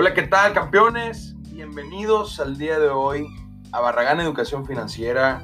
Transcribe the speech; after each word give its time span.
Hola, 0.00 0.14
¿qué 0.14 0.22
tal, 0.22 0.54
campeones? 0.54 1.34
Bienvenidos 1.52 2.40
al 2.40 2.56
día 2.56 2.78
de 2.78 2.88
hoy 2.88 3.26
a 3.70 3.80
Barragán 3.80 4.18
Educación 4.18 4.64
Financiera. 4.64 5.42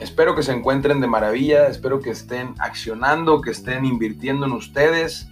Espero 0.00 0.34
que 0.34 0.42
se 0.42 0.52
encuentren 0.52 1.00
de 1.00 1.06
maravilla, 1.06 1.68
espero 1.68 2.00
que 2.00 2.10
estén 2.10 2.54
accionando, 2.58 3.40
que 3.40 3.52
estén 3.52 3.86
invirtiendo 3.86 4.44
en 4.44 4.52
ustedes 4.52 5.30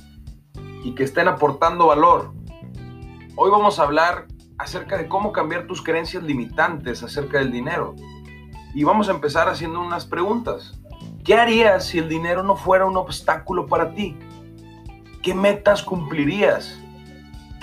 y 0.82 0.94
que 0.94 1.04
estén 1.04 1.28
aportando 1.28 1.88
valor. 1.88 2.32
Hoy 3.36 3.50
vamos 3.50 3.78
a 3.78 3.82
hablar 3.82 4.28
acerca 4.56 4.96
de 4.96 5.08
cómo 5.08 5.30
cambiar 5.30 5.66
tus 5.66 5.82
creencias 5.82 6.22
limitantes 6.22 7.02
acerca 7.02 7.40
del 7.40 7.52
dinero. 7.52 7.94
Y 8.74 8.82
vamos 8.82 9.10
a 9.10 9.12
empezar 9.12 9.46
haciendo 9.50 9.78
unas 9.78 10.06
preguntas. 10.06 10.80
¿Qué 11.22 11.34
harías 11.34 11.84
si 11.84 11.98
el 11.98 12.08
dinero 12.08 12.42
no 12.42 12.56
fuera 12.56 12.86
un 12.86 12.96
obstáculo 12.96 13.66
para 13.66 13.92
ti? 13.92 14.16
¿Qué 15.22 15.34
metas 15.34 15.82
cumplirías? 15.82 16.80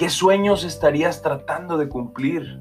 ¿Qué 0.02 0.10
sueños 0.10 0.64
estarías 0.64 1.22
tratando 1.22 1.78
de 1.78 1.88
cumplir? 1.88 2.60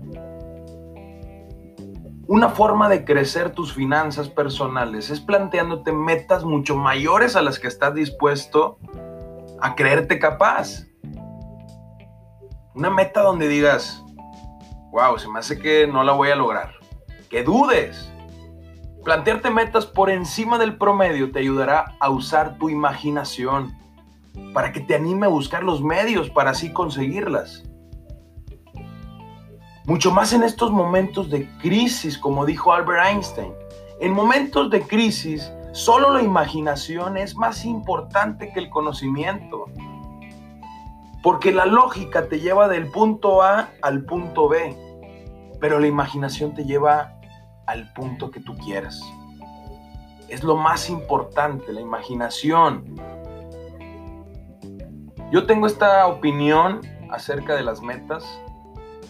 Una 2.27 2.51
forma 2.51 2.91
de 2.91 3.07
crecer 3.07 3.55
tus 3.55 3.73
finanzas 3.73 4.29
personales 4.29 5.09
es 5.09 5.23
planteándote 5.23 5.91
metas 5.91 6.45
mucho 6.45 6.77
mayores 6.77 7.37
a 7.37 7.41
las 7.41 7.59
que 7.59 7.69
estás 7.69 7.95
dispuesto 7.95 8.77
a 9.59 9.75
creerte 9.75 10.19
capaz. 10.19 10.85
Una 12.75 12.91
meta 12.91 13.23
donde 13.23 13.49
digas, 13.49 14.05
wow, 14.93 15.19
se 15.19 15.27
me 15.31 15.39
hace 15.39 15.59
que 15.59 15.87
no 15.87 16.05
la 16.05 16.13
voy 16.13 16.29
a 16.29 16.37
lograr. 16.37 16.75
Que 17.31 17.43
dudes. 17.43 18.13
Plantearte 19.03 19.49
metas 19.49 19.87
por 19.87 20.11
encima 20.11 20.59
del 20.59 20.77
promedio 20.77 21.33
te 21.33 21.39
ayudará 21.39 21.97
a 22.01 22.11
usar 22.11 22.59
tu 22.59 22.69
imaginación 22.69 23.79
para 24.53 24.73
que 24.73 24.81
te 24.81 24.95
anime 24.95 25.27
a 25.27 25.31
buscar 25.31 25.63
los 25.63 25.83
medios 25.83 26.31
para 26.31 26.51
así 26.51 26.73
conseguirlas. 26.73 27.65
Mucho 29.87 30.13
más 30.13 30.33
en 30.33 30.43
estos 30.43 30.71
momentos 30.71 31.31
de 31.31 31.49
crisis, 31.59 32.17
como 32.17 32.47
dijo 32.47 32.73
Albert 32.73 33.07
Einstein. 33.07 33.53
En 33.99 34.13
momentos 34.13 34.71
de 34.71 34.83
crisis, 34.83 35.53
solo 35.73 36.15
la 36.15 36.23
imaginación 36.23 37.17
es 37.17 37.35
más 37.35 37.65
importante 37.65 38.53
que 38.53 38.61
el 38.61 38.71
conocimiento. 38.71 39.67
Porque 41.23 41.53
la 41.53 41.67
lógica 41.67 42.29
te 42.29 42.41
lleva 42.41 42.69
del 42.69 42.91
punto 42.91 43.43
A 43.43 43.71
al 43.83 44.05
punto 44.05 44.49
B, 44.49 44.77
pero 45.61 45.79
la 45.79 45.87
imaginación 45.87 46.55
te 46.55 46.65
lleva 46.65 47.15
al 47.67 47.93
punto 47.93 48.31
que 48.31 48.41
tú 48.41 48.57
quieras. 48.57 49.01
Es 50.29 50.45
lo 50.45 50.57
más 50.57 50.89
importante, 50.89 51.73
la 51.73 51.81
imaginación. 51.81 52.95
Yo 55.31 55.47
tengo 55.47 55.69
esta 55.69 56.09
opinión 56.09 56.81
acerca 57.09 57.55
de 57.55 57.63
las 57.63 57.83
metas 57.83 58.25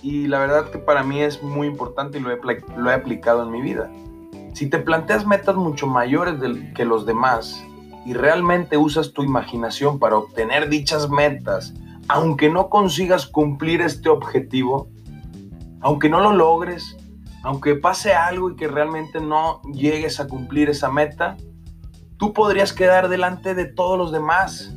y 0.02 0.26
la 0.26 0.38
verdad 0.38 0.70
que 0.70 0.78
para 0.78 1.02
mí 1.02 1.20
es 1.22 1.42
muy 1.42 1.66
importante 1.66 2.18
y 2.18 2.20
lo 2.20 2.30
he, 2.30 2.94
aplicado 2.94 3.42
en 3.42 3.50
mi 3.50 3.62
vida. 3.62 3.90
Si 4.52 4.68
te 4.68 4.78
planteas 4.78 5.26
metas 5.26 5.56
mucho 5.56 5.86
mayores 5.86 6.34
que 6.74 6.84
los 6.84 7.06
demás 7.06 7.64
y 8.04 8.12
realmente 8.12 8.76
usas 8.76 9.14
tu 9.14 9.22
imaginación 9.22 9.98
para 9.98 10.16
obtener 10.16 10.68
dichas 10.68 11.08
metas, 11.08 11.72
aunque 12.08 12.50
no 12.50 12.68
consigas 12.68 13.26
cumplir 13.26 13.80
este 13.80 14.10
objetivo, 14.10 14.90
aunque 15.80 16.10
no 16.10 16.20
lo 16.20 16.32
logres, 16.34 16.98
aunque 17.44 17.76
pase 17.76 18.12
algo 18.12 18.50
y 18.50 18.56
que 18.56 18.68
realmente 18.68 19.20
no 19.20 19.62
llegues 19.72 20.20
a 20.20 20.26
cumplir 20.26 20.68
esa 20.68 20.90
meta, 20.90 21.38
tú 22.18 22.34
podrías 22.34 22.74
quedar 22.74 23.08
delante 23.08 23.54
de 23.54 23.64
todos 23.64 23.96
los 23.96 24.12
demás 24.12 24.74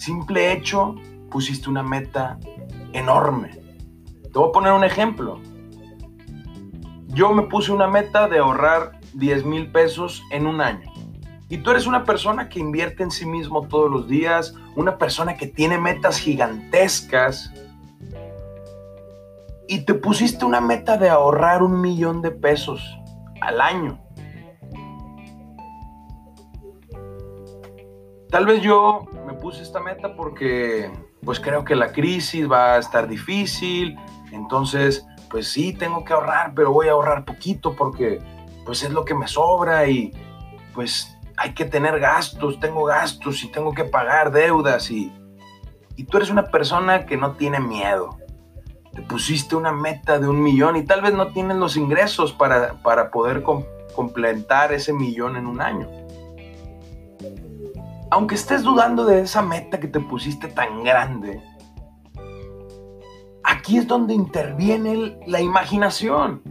simple 0.00 0.50
hecho, 0.50 0.94
pusiste 1.30 1.68
una 1.68 1.82
meta 1.82 2.38
enorme. 2.94 3.50
Te 4.22 4.38
voy 4.38 4.48
a 4.48 4.52
poner 4.52 4.72
un 4.72 4.82
ejemplo. 4.82 5.38
Yo 7.08 7.34
me 7.34 7.42
puse 7.42 7.70
una 7.70 7.86
meta 7.86 8.26
de 8.26 8.38
ahorrar 8.38 8.98
10 9.12 9.44
mil 9.44 9.70
pesos 9.70 10.22
en 10.30 10.46
un 10.46 10.62
año. 10.62 10.90
Y 11.50 11.58
tú 11.58 11.72
eres 11.72 11.86
una 11.86 12.04
persona 12.04 12.48
que 12.48 12.60
invierte 12.60 13.02
en 13.02 13.10
sí 13.10 13.26
mismo 13.26 13.68
todos 13.68 13.90
los 13.90 14.08
días, 14.08 14.54
una 14.74 14.96
persona 14.96 15.34
que 15.34 15.46
tiene 15.46 15.76
metas 15.76 16.18
gigantescas. 16.18 17.52
Y 19.68 19.80
te 19.84 19.92
pusiste 19.92 20.46
una 20.46 20.62
meta 20.62 20.96
de 20.96 21.10
ahorrar 21.10 21.62
un 21.62 21.78
millón 21.78 22.22
de 22.22 22.30
pesos 22.30 22.82
al 23.42 23.60
año. 23.60 24.00
Tal 28.30 28.46
vez 28.46 28.62
yo 28.62 29.08
puse 29.40 29.62
esta 29.62 29.80
meta 29.80 30.14
porque 30.14 30.90
pues 31.24 31.40
creo 31.40 31.64
que 31.64 31.74
la 31.74 31.92
crisis 31.92 32.50
va 32.50 32.74
a 32.74 32.78
estar 32.78 33.08
difícil, 33.08 33.96
entonces 34.32 35.04
pues 35.30 35.48
sí, 35.48 35.72
tengo 35.72 36.04
que 36.04 36.12
ahorrar, 36.12 36.52
pero 36.54 36.72
voy 36.72 36.88
a 36.88 36.92
ahorrar 36.92 37.24
poquito 37.24 37.74
porque 37.76 38.20
pues 38.64 38.82
es 38.82 38.90
lo 38.90 39.04
que 39.04 39.14
me 39.14 39.28
sobra 39.28 39.86
y 39.86 40.12
pues 40.74 41.16
hay 41.36 41.54
que 41.54 41.64
tener 41.64 41.98
gastos, 42.00 42.60
tengo 42.60 42.84
gastos 42.84 43.42
y 43.44 43.48
tengo 43.48 43.72
que 43.72 43.84
pagar 43.84 44.32
deudas 44.32 44.90
y, 44.90 45.12
y 45.96 46.04
tú 46.04 46.18
eres 46.18 46.30
una 46.30 46.44
persona 46.44 47.06
que 47.06 47.16
no 47.16 47.32
tiene 47.32 47.60
miedo. 47.60 48.18
Te 48.92 49.02
pusiste 49.02 49.54
una 49.54 49.72
meta 49.72 50.18
de 50.18 50.28
un 50.28 50.42
millón 50.42 50.76
y 50.76 50.84
tal 50.84 51.00
vez 51.00 51.14
no 51.14 51.28
tienes 51.28 51.56
los 51.56 51.76
ingresos 51.76 52.32
para, 52.32 52.74
para 52.82 53.10
poder 53.10 53.44
completar 53.94 54.72
ese 54.72 54.92
millón 54.92 55.36
en 55.36 55.46
un 55.46 55.60
año 55.60 55.99
aunque 58.10 58.34
estés 58.34 58.62
dudando 58.62 59.04
de 59.04 59.22
esa 59.22 59.40
meta 59.40 59.78
que 59.78 59.86
te 59.86 60.00
pusiste 60.00 60.48
tan 60.48 60.82
grande, 60.82 61.40
aquí 63.44 63.78
es 63.78 63.86
donde 63.86 64.14
interviene 64.14 65.18
la 65.26 65.40
imaginación 65.40 66.42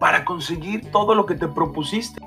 para 0.00 0.24
conseguir 0.24 0.90
todo 0.90 1.14
lo 1.14 1.26
que 1.26 1.34
te 1.34 1.46
propusiste. 1.46 2.20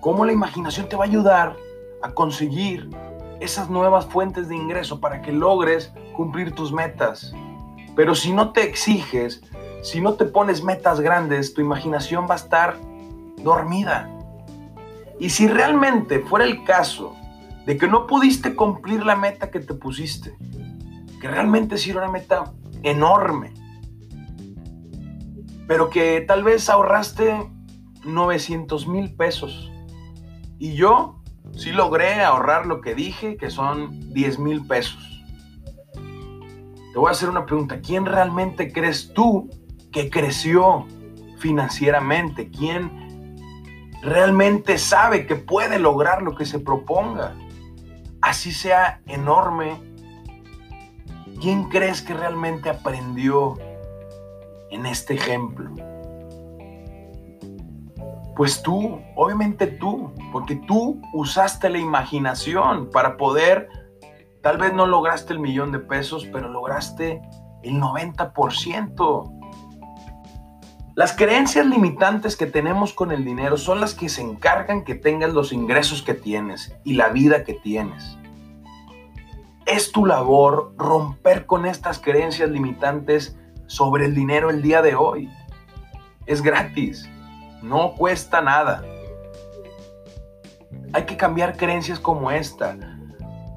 ¿Cómo 0.00 0.24
la 0.24 0.32
imaginación 0.32 0.88
te 0.88 0.96
va 0.96 1.04
a 1.04 1.08
ayudar 1.08 1.56
a 2.02 2.10
conseguir 2.12 2.90
esas 3.40 3.70
nuevas 3.70 4.06
fuentes 4.06 4.48
de 4.48 4.56
ingreso 4.56 5.00
para 5.00 5.22
que 5.22 5.32
logres 5.32 5.92
cumplir 6.14 6.54
tus 6.54 6.72
metas? 6.72 7.32
Pero 7.94 8.14
si 8.14 8.32
no 8.32 8.50
te 8.52 8.64
exiges, 8.64 9.42
si 9.82 10.00
no 10.00 10.14
te 10.14 10.24
pones 10.24 10.62
metas 10.62 11.00
grandes, 11.00 11.54
tu 11.54 11.60
imaginación 11.60 12.26
va 12.28 12.34
a 12.34 12.38
estar 12.38 12.76
dormida. 13.38 14.10
Y 15.18 15.30
si 15.30 15.46
realmente 15.46 16.20
fuera 16.20 16.44
el 16.44 16.64
caso 16.64 17.14
de 17.66 17.76
que 17.76 17.88
no 17.88 18.06
pudiste 18.06 18.54
cumplir 18.54 19.04
la 19.04 19.16
meta 19.16 19.50
que 19.50 19.60
te 19.60 19.74
pusiste, 19.74 20.36
que 21.20 21.28
realmente 21.28 21.76
sí 21.76 21.90
era 21.90 22.02
una 22.02 22.12
meta 22.12 22.52
enorme, 22.82 23.52
pero 25.66 25.90
que 25.90 26.20
tal 26.20 26.44
vez 26.44 26.70
ahorraste 26.70 27.50
900 28.04 28.86
mil 28.86 29.14
pesos. 29.14 29.70
Y 30.58 30.74
yo 30.74 31.20
sí 31.56 31.72
logré 31.72 32.22
ahorrar 32.22 32.66
lo 32.66 32.80
que 32.80 32.94
dije, 32.94 33.36
que 33.36 33.50
son 33.50 34.12
10 34.12 34.38
mil 34.38 34.64
pesos. 34.64 35.24
Te 35.94 36.98
voy 36.98 37.08
a 37.08 37.12
hacer 37.12 37.28
una 37.28 37.44
pregunta. 37.44 37.80
¿Quién 37.80 38.06
realmente 38.06 38.72
crees 38.72 39.12
tú 39.12 39.50
que 39.92 40.08
creció 40.08 40.86
financieramente? 41.38 42.48
¿Quién 42.48 43.36
realmente 44.02 44.78
sabe 44.78 45.26
que 45.26 45.34
puede 45.34 45.80
lograr 45.80 46.22
lo 46.22 46.36
que 46.36 46.46
se 46.46 46.60
proponga? 46.60 47.34
Así 48.26 48.50
sea 48.50 49.00
enorme, 49.06 49.80
¿quién 51.40 51.68
crees 51.68 52.02
que 52.02 52.12
realmente 52.12 52.68
aprendió 52.68 53.54
en 54.70 54.84
este 54.84 55.14
ejemplo? 55.14 55.70
Pues 58.34 58.62
tú, 58.64 59.00
obviamente 59.14 59.68
tú, 59.68 60.12
porque 60.32 60.56
tú 60.56 61.00
usaste 61.12 61.70
la 61.70 61.78
imaginación 61.78 62.90
para 62.90 63.16
poder, 63.16 63.68
tal 64.42 64.58
vez 64.58 64.74
no 64.74 64.86
lograste 64.86 65.32
el 65.32 65.38
millón 65.38 65.70
de 65.70 65.78
pesos, 65.78 66.26
pero 66.32 66.48
lograste 66.48 67.22
el 67.62 67.80
90%. 67.80 69.35
Las 70.96 71.12
creencias 71.12 71.66
limitantes 71.66 72.36
que 72.36 72.46
tenemos 72.46 72.94
con 72.94 73.12
el 73.12 73.22
dinero 73.22 73.58
son 73.58 73.82
las 73.82 73.92
que 73.92 74.08
se 74.08 74.22
encargan 74.22 74.82
que 74.82 74.94
tengas 74.94 75.34
los 75.34 75.52
ingresos 75.52 76.00
que 76.00 76.14
tienes 76.14 76.74
y 76.84 76.94
la 76.94 77.10
vida 77.10 77.44
que 77.44 77.52
tienes. 77.52 78.16
Es 79.66 79.92
tu 79.92 80.06
labor 80.06 80.72
romper 80.78 81.44
con 81.44 81.66
estas 81.66 81.98
creencias 81.98 82.48
limitantes 82.48 83.38
sobre 83.66 84.06
el 84.06 84.14
dinero 84.14 84.48
el 84.48 84.62
día 84.62 84.80
de 84.80 84.94
hoy. 84.94 85.28
Es 86.24 86.40
gratis, 86.40 87.06
no 87.60 87.92
cuesta 87.92 88.40
nada. 88.40 88.82
Hay 90.94 91.04
que 91.04 91.18
cambiar 91.18 91.58
creencias 91.58 92.00
como 92.00 92.30
esta. 92.30 92.74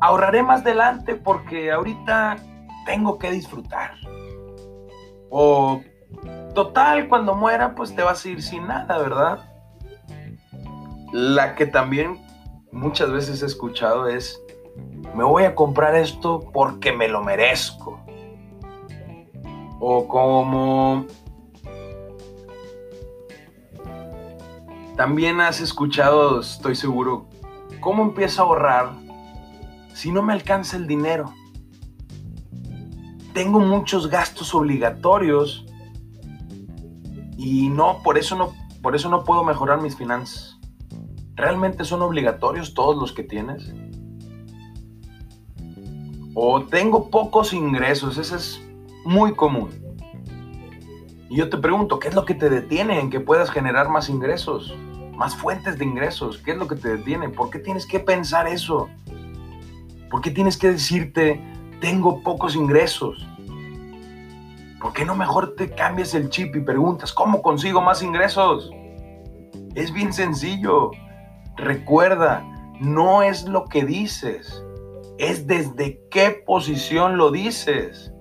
Ahorraré 0.02 0.44
más 0.44 0.60
adelante 0.60 1.16
porque 1.16 1.72
ahorita 1.72 2.36
tengo 2.86 3.18
que 3.18 3.32
disfrutar. 3.32 3.94
O 5.30 5.82
Total, 6.60 7.08
cuando 7.08 7.36
muera, 7.36 7.74
pues 7.74 7.96
te 7.96 8.04
vas 8.04 8.26
a 8.26 8.28
ir 8.28 8.44
sin 8.44 8.68
nada, 8.68 8.98
¿verdad? 8.98 9.50
La 11.14 11.56
que 11.56 11.66
también 11.66 12.20
muchas 12.74 13.10
veces 13.14 13.42
he 13.42 13.46
escuchado 13.46 14.10
es, 14.10 14.44
me 15.16 15.24
voy 15.24 15.44
a 15.44 15.56
comprar 15.56 15.96
esto 15.96 16.52
porque 16.52 16.92
me 16.92 17.08
lo 17.08 17.24
merezco. 17.24 18.02
O 19.80 20.06
como 20.10 21.06
también 24.98 25.40
has 25.40 25.62
escuchado, 25.62 26.42
estoy 26.42 26.76
seguro, 26.76 27.30
cómo 27.80 28.04
empiezo 28.04 28.42
a 28.42 28.46
ahorrar 28.46 28.92
si 29.94 30.12
no 30.12 30.22
me 30.22 30.34
alcanza 30.34 30.76
el 30.76 30.88
dinero. 30.88 31.34
Tengo 33.34 33.62
muchos 33.62 34.10
gastos 34.10 34.54
obligatorios 34.54 35.66
y 37.40 37.70
no, 37.70 38.04
por 38.04 38.18
eso 38.18 38.36
no, 38.36 38.54
por 38.82 38.98
eso 38.98 39.08
no 39.08 39.24
puedo 39.24 39.46
mejorar 39.46 39.82
mis 39.82 39.96
finanzas. 39.96 40.60
¿Realmente 41.36 41.86
son 41.86 42.02
obligatorios 42.02 42.74
todos 42.74 42.98
los 42.98 43.14
que 43.14 43.24
tienes? 43.24 43.74
O 46.36 46.66
tengo 46.66 47.10
pocos 47.10 47.54
ingresos, 47.54 48.18
ese 48.18 48.36
es 48.36 48.62
muy 49.06 49.36
común. 49.36 49.70
Y 51.30 51.38
yo 51.38 51.50
te 51.50 51.58
pregunto, 51.58 51.98
¿qué 51.98 52.10
es 52.10 52.14
lo 52.14 52.26
que 52.26 52.36
te 52.36 52.50
detiene 52.50 53.00
en 53.00 53.10
que 53.10 53.22
puedas 53.22 53.50
generar 53.52 53.88
más 53.88 54.10
ingresos? 54.10 54.76
Más 55.16 55.34
fuentes 55.34 55.78
de 55.78 55.86
ingresos. 55.86 56.40
¿Qué 56.40 56.52
es 56.52 56.58
lo 56.58 56.68
que 56.68 56.76
te 56.76 56.98
detiene? 56.98 57.30
¿Por 57.30 57.50
qué 57.52 57.60
tienes 57.60 57.86
que 57.86 58.02
pensar 58.02 58.50
eso? 58.50 58.90
¿Por 60.12 60.20
qué 60.20 60.32
tienes 60.32 60.58
que 60.58 60.72
decirte, 60.72 61.42
tengo 61.80 62.22
pocos 62.22 62.54
ingresos? 62.54 63.29
¿Por 64.80 64.94
qué 64.94 65.04
no 65.04 65.16
mejor 65.16 65.56
te 65.56 65.70
cambias 65.70 66.14
el 66.14 66.30
chip 66.30 66.56
y 66.56 66.62
preguntas, 66.62 67.12
¿cómo 67.12 67.42
consigo 67.42 67.82
más 67.82 68.02
ingresos? 68.02 68.72
Es 69.76 69.92
bien 69.92 70.14
sencillo. 70.14 70.92
Recuerda, 71.58 72.46
no 72.80 73.22
es 73.22 73.44
lo 73.44 73.66
que 73.66 73.84
dices, 73.84 74.64
es 75.18 75.46
desde 75.48 76.02
qué 76.10 76.42
posición 76.46 77.18
lo 77.18 77.30
dices. 77.30 78.14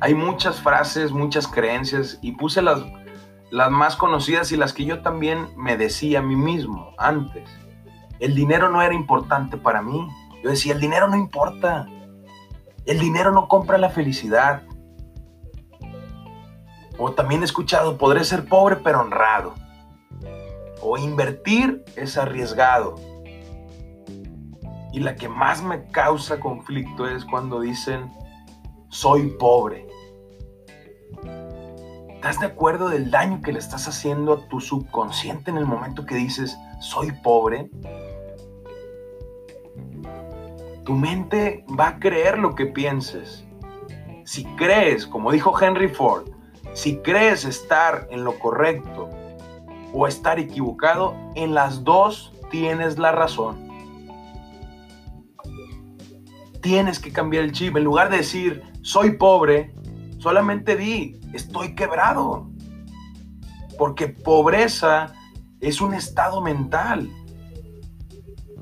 Hay 0.00 0.14
muchas 0.14 0.60
frases, 0.60 1.12
muchas 1.12 1.46
creencias 1.46 2.18
y 2.20 2.32
puse 2.32 2.62
las, 2.62 2.82
las 3.50 3.70
más 3.70 3.94
conocidas 3.94 4.50
y 4.50 4.56
las 4.56 4.72
que 4.72 4.84
yo 4.84 5.02
también 5.02 5.48
me 5.56 5.76
decía 5.76 6.18
a 6.18 6.22
mí 6.22 6.34
mismo 6.34 6.94
antes. 6.98 7.48
El 8.18 8.34
dinero 8.34 8.70
no 8.70 8.82
era 8.82 8.94
importante 8.94 9.56
para 9.56 9.82
mí. 9.82 10.08
Yo 10.42 10.50
decía, 10.50 10.74
el 10.74 10.80
dinero 10.80 11.06
no 11.08 11.16
importa. 11.16 11.86
El 12.90 12.98
dinero 12.98 13.30
no 13.30 13.46
compra 13.46 13.78
la 13.78 13.90
felicidad. 13.90 14.64
O 16.98 17.12
también 17.12 17.42
he 17.42 17.44
escuchado, 17.44 17.96
podré 17.96 18.24
ser 18.24 18.46
pobre 18.46 18.78
pero 18.82 19.02
honrado. 19.02 19.54
O 20.82 20.98
invertir 20.98 21.84
es 21.94 22.18
arriesgado. 22.18 22.96
Y 24.92 24.98
la 24.98 25.14
que 25.14 25.28
más 25.28 25.62
me 25.62 25.86
causa 25.92 26.40
conflicto 26.40 27.06
es 27.06 27.24
cuando 27.24 27.60
dicen, 27.60 28.10
soy 28.88 29.36
pobre. 29.38 29.86
¿Estás 32.08 32.40
de 32.40 32.46
acuerdo 32.46 32.88
del 32.88 33.12
daño 33.12 33.40
que 33.40 33.52
le 33.52 33.60
estás 33.60 33.86
haciendo 33.86 34.32
a 34.32 34.48
tu 34.48 34.58
subconsciente 34.58 35.52
en 35.52 35.58
el 35.58 35.64
momento 35.64 36.06
que 36.06 36.16
dices, 36.16 36.58
soy 36.80 37.12
pobre? 37.12 37.70
Tu 40.90 40.96
mente 40.96 41.64
va 41.78 41.86
a 41.86 41.98
creer 42.00 42.36
lo 42.36 42.56
que 42.56 42.66
pienses. 42.66 43.46
Si 44.24 44.44
crees, 44.56 45.06
como 45.06 45.30
dijo 45.30 45.54
Henry 45.56 45.86
Ford, 45.86 46.24
si 46.72 46.96
crees 46.96 47.44
estar 47.44 48.08
en 48.10 48.24
lo 48.24 48.36
correcto 48.40 49.08
o 49.94 50.08
estar 50.08 50.40
equivocado, 50.40 51.14
en 51.36 51.54
las 51.54 51.84
dos 51.84 52.32
tienes 52.50 52.98
la 52.98 53.12
razón. 53.12 53.68
Tienes 56.60 56.98
que 56.98 57.12
cambiar 57.12 57.44
el 57.44 57.52
chip. 57.52 57.76
En 57.76 57.84
lugar 57.84 58.10
de 58.10 58.16
decir, 58.16 58.60
soy 58.82 59.12
pobre, 59.12 59.72
solamente 60.18 60.74
di, 60.74 61.20
estoy 61.32 61.76
quebrado. 61.76 62.50
Porque 63.78 64.08
pobreza 64.08 65.14
es 65.60 65.80
un 65.80 65.94
estado 65.94 66.40
mental. 66.40 67.08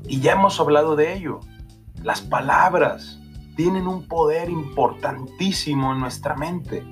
Y 0.07 0.19
ya 0.19 0.33
hemos 0.33 0.59
hablado 0.59 0.95
de 0.95 1.15
ello. 1.15 1.39
Las 2.03 2.21
palabras 2.21 3.19
tienen 3.55 3.87
un 3.87 4.07
poder 4.07 4.49
importantísimo 4.49 5.91
en 5.93 5.99
nuestra 5.99 6.35
mente. 6.35 6.83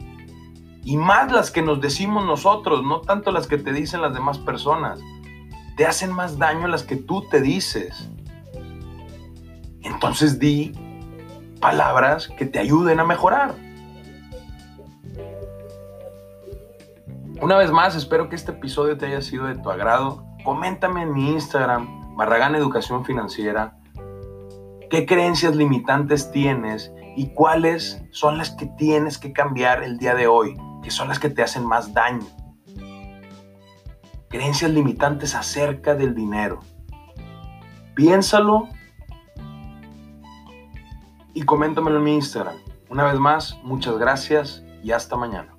Y 0.83 0.97
más 0.97 1.31
las 1.31 1.51
que 1.51 1.61
nos 1.61 1.81
decimos 1.81 2.25
nosotros, 2.25 2.83
no 2.83 3.01
tanto 3.01 3.31
las 3.31 3.47
que 3.47 3.57
te 3.57 3.73
dicen 3.73 4.01
las 4.01 4.13
demás 4.13 4.37
personas. 4.37 4.99
Te 5.75 5.85
hacen 5.85 6.11
más 6.11 6.37
daño 6.37 6.67
las 6.67 6.83
que 6.83 6.95
tú 6.95 7.23
te 7.29 7.41
dices. 7.41 8.09
Entonces 9.81 10.39
di 10.39 10.73
palabras 11.61 12.27
que 12.27 12.45
te 12.45 12.59
ayuden 12.59 12.99
a 12.99 13.05
mejorar. 13.05 13.55
Una 17.41 17.57
vez 17.57 17.71
más, 17.71 17.95
espero 17.95 18.29
que 18.29 18.35
este 18.35 18.51
episodio 18.51 18.97
te 18.97 19.05
haya 19.05 19.21
sido 19.21 19.45
de 19.45 19.55
tu 19.55 19.69
agrado. 19.69 20.25
Coméntame 20.43 21.03
en 21.03 21.13
mi 21.13 21.31
Instagram, 21.31 22.15
Barragán 22.15 22.55
Educación 22.55 23.05
Financiera, 23.05 23.77
qué 24.89 25.05
creencias 25.05 25.55
limitantes 25.55 26.31
tienes 26.31 26.91
y 27.15 27.27
cuáles 27.29 28.01
son 28.11 28.37
las 28.37 28.51
que 28.51 28.67
tienes 28.77 29.17
que 29.17 29.33
cambiar 29.33 29.83
el 29.83 29.97
día 29.97 30.15
de 30.15 30.27
hoy, 30.27 30.55
que 30.83 30.91
son 30.91 31.07
las 31.07 31.19
que 31.19 31.29
te 31.29 31.41
hacen 31.41 31.65
más 31.65 31.93
daño. 31.93 32.25
Creencias 34.29 34.71
limitantes 34.71 35.35
acerca 35.35 35.95
del 35.95 36.13
dinero. 36.13 36.59
Piénsalo 37.95 38.67
y 41.33 41.41
coméntamelo 41.43 41.97
en 41.97 42.03
mi 42.03 42.13
Instagram. 42.15 42.55
Una 42.89 43.05
vez 43.05 43.19
más, 43.19 43.57
muchas 43.63 43.97
gracias 43.97 44.63
y 44.83 44.91
hasta 44.91 45.15
mañana. 45.15 45.56